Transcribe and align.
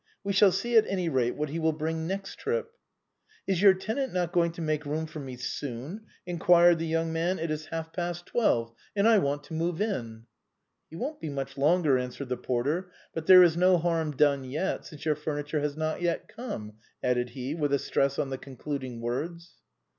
We 0.23 0.33
shall 0.33 0.51
see, 0.51 0.77
at 0.77 0.87
any 0.87 1.09
rate, 1.09 1.35
what 1.35 1.49
he 1.49 1.59
will 1.59 1.73
bring 1.73 2.07
next 2.07 2.37
trip."" 2.39 2.71
Is 3.47 3.61
your 3.61 3.75
tenant 3.75 4.11
not 4.11 4.31
going 4.31 4.51
to 4.53 4.59
make 4.63 4.83
room 4.83 5.05
for 5.05 5.19
me 5.19 5.37
soon?" 5.37 6.07
inquired 6.25 6.79
the 6.79 6.87
young 6.87 7.13
man; 7.13 7.37
"it 7.37 7.51
is 7.51 7.67
half 7.67 7.93
past 7.93 8.25
twelve, 8.25 8.73
and 8.95 9.07
I 9.07 9.19
want 9.19 9.43
to 9.43 9.53
move 9.53 9.79
in." 9.79 9.91
HOW 9.91 9.93
THE 9.93 9.93
BOHEMIAN 9.93 10.17
CLUB 10.17 10.21
WAS 10.31 10.53
FORMED. 10.57 10.89
9" 10.89 10.89
He 10.89 10.95
won't 10.97 11.19
be 11.21 11.29
much 11.29 11.55
longer/' 11.55 12.01
answered 12.03 12.29
the 12.29 12.37
porter;" 12.37 12.91
but 13.13 13.27
there 13.27 13.43
is 13.43 13.55
no 13.55 13.77
harm 13.77 14.11
done 14.15 14.43
yet, 14.43 14.87
since 14.87 15.05
your 15.05 15.13
furniture 15.15 15.59
has 15.59 15.77
not 15.77 16.01
come," 16.27 16.73
added 17.03 17.29
he, 17.29 17.53
with 17.53 17.71
a 17.71 17.77
stress 17.77 18.17
on 18.17 18.31
the 18.31 18.39
concluding 18.39 19.01
words. 19.01 19.57